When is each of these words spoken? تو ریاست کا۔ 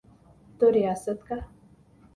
تو 0.59 0.65
ریاست 0.71 1.19
کا۔ 1.27 1.37